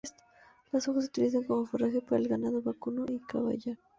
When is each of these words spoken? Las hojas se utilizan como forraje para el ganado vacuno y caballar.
Las 0.71 0.87
hojas 0.87 1.03
se 1.03 1.09
utilizan 1.09 1.43
como 1.43 1.67
forraje 1.67 2.01
para 2.01 2.19
el 2.19 2.27
ganado 2.27 2.63
vacuno 2.63 3.05
y 3.07 3.19
caballar. 3.19 3.77